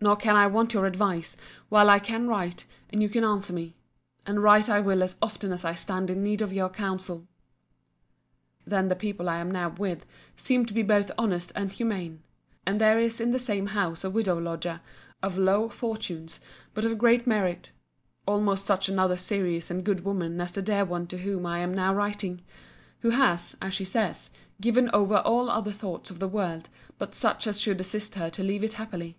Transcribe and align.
Nor 0.00 0.16
can 0.16 0.34
I 0.34 0.46
want 0.46 0.72
your 0.72 0.86
advice, 0.86 1.36
while 1.68 1.90
I 1.90 1.98
can 1.98 2.26
write, 2.26 2.64
and 2.88 3.02
you 3.02 3.08
can 3.10 3.22
answer 3.22 3.52
me. 3.52 3.76
And 4.26 4.42
write 4.42 4.70
I 4.70 4.80
will 4.80 5.02
as 5.02 5.16
often 5.20 5.52
as 5.52 5.62
I 5.62 5.74
stand 5.74 6.08
in 6.08 6.22
need 6.22 6.40
of 6.40 6.54
your 6.54 6.70
counsel. 6.70 7.28
Then 8.64 8.88
the 8.88 8.96
people 8.96 9.28
I 9.28 9.36
am 9.40 9.50
now 9.50 9.68
with 9.68 10.06
seem 10.34 10.64
to 10.64 10.72
be 10.72 10.82
both 10.82 11.10
honest 11.18 11.52
and 11.54 11.70
humane: 11.70 12.22
and 12.66 12.80
there 12.80 12.98
is 12.98 13.20
in 13.20 13.32
the 13.32 13.38
same 13.38 13.66
house 13.66 14.04
a 14.04 14.08
widow 14.10 14.38
lodger, 14.38 14.80
of 15.22 15.36
low 15.36 15.68
fortunes, 15.68 16.40
but 16.72 16.86
of 16.86 16.96
great 16.96 17.26
merit:—almost 17.26 18.64
such 18.64 18.88
another 18.88 19.18
serious 19.18 19.70
and 19.70 19.84
good 19.84 20.02
woman 20.02 20.40
as 20.40 20.52
the 20.52 20.62
dear 20.62 20.86
one 20.86 21.06
to 21.08 21.18
whom 21.18 21.44
I 21.44 21.58
am 21.58 21.74
now 21.74 21.92
writing; 21.94 22.40
who 23.00 23.10
has, 23.10 23.54
as 23.60 23.74
she 23.74 23.84
says, 23.84 24.30
given 24.62 24.88
over 24.94 25.18
all 25.18 25.50
other 25.50 25.72
thoughts 25.72 26.10
of 26.10 26.20
the 26.20 26.26
world 26.26 26.70
but 26.96 27.14
such 27.14 27.46
as 27.46 27.60
should 27.60 27.82
assist 27.82 28.14
her 28.14 28.30
to 28.30 28.42
leave 28.42 28.64
it 28.64 28.72
happily. 28.72 29.18